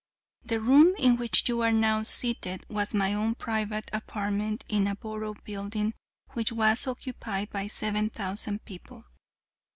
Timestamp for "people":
8.65-9.05